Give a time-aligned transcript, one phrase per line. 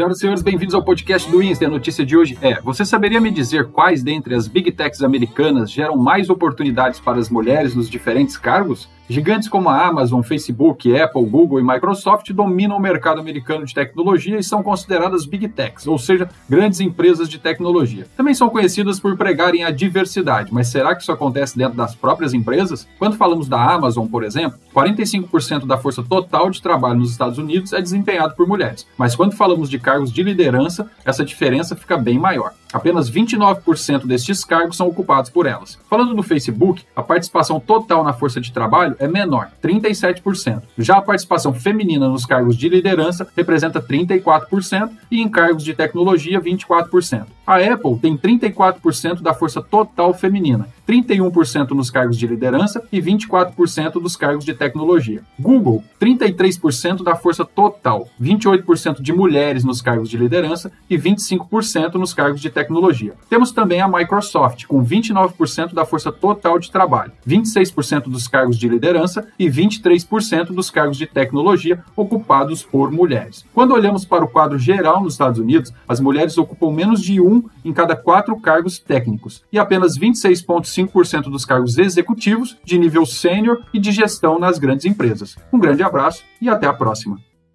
[0.00, 1.66] Senhoras e senhores, bem-vindos ao podcast do Insta.
[1.66, 5.70] A notícia de hoje é: você saberia me dizer quais dentre as big techs americanas
[5.70, 8.88] geram mais oportunidades para as mulheres nos diferentes cargos?
[9.10, 14.38] Gigantes como a Amazon, Facebook, Apple, Google e Microsoft dominam o mercado americano de tecnologia
[14.38, 18.06] e são consideradas big techs, ou seja, grandes empresas de tecnologia.
[18.16, 22.32] Também são conhecidas por pregarem a diversidade, mas será que isso acontece dentro das próprias
[22.32, 22.86] empresas?
[23.00, 27.72] Quando falamos da Amazon, por exemplo, 45% da força total de trabalho nos Estados Unidos
[27.72, 32.16] é desempenhado por mulheres, mas quando falamos de cargos de liderança, essa diferença fica bem
[32.16, 32.52] maior.
[32.72, 35.76] Apenas 29% destes cargos são ocupados por elas.
[35.88, 40.62] Falando do Facebook, a participação total na força de trabalho é menor, 37%.
[40.78, 46.38] Já a participação feminina nos cargos de liderança representa 34% e em cargos de tecnologia,
[46.38, 47.24] 24%.
[47.50, 53.94] A Apple tem 34% da força total feminina, 31% nos cargos de liderança e 24%
[53.94, 55.22] dos cargos de tecnologia.
[55.36, 62.14] Google, 33% da força total, 28% de mulheres nos cargos de liderança e 25% nos
[62.14, 63.14] cargos de tecnologia.
[63.28, 68.68] Temos também a Microsoft, com 29% da força total de trabalho, 26% dos cargos de
[68.68, 73.44] liderança e 23% dos cargos de tecnologia ocupados por mulheres.
[73.52, 77.18] Quando olhamos para o quadro geral nos Estados Unidos, as mulheres ocupam menos de
[77.64, 83.78] em cada quatro cargos técnicos e apenas 26,5% dos cargos executivos de nível sênior e
[83.78, 85.36] de gestão nas grandes empresas.
[85.52, 87.29] Um grande abraço e até a próxima.